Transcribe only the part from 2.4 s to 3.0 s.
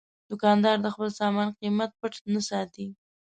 ساتي.